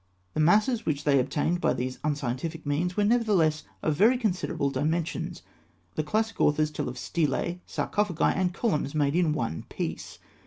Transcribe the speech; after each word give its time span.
The 0.33 0.39
masses 0.39 0.83
which 0.83 1.03
they 1.03 1.19
obtained 1.19 1.61
by 1.61 1.75
these 1.75 1.99
unscientific 2.03 2.65
means 2.65 2.97
were 2.97 3.03
nevertheless 3.03 3.65
of 3.83 3.93
very 3.93 4.17
considerable 4.17 4.71
dimensions. 4.71 5.43
The 5.93 6.01
classic 6.01 6.41
authors 6.41 6.71
tell 6.71 6.89
of 6.89 6.97
stelae, 6.97 7.59
sarcophagi, 7.67 8.33
and 8.35 8.51
columns 8.51 8.95
made 8.95 9.15
in 9.15 9.31
one 9.31 9.65
piece. 9.69 10.17